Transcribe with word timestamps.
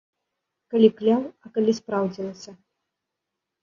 Калі 0.75 0.89
кляў, 1.03 1.23
а 1.45 1.53
калі 1.59 1.79
спраўдзілася. 1.81 2.51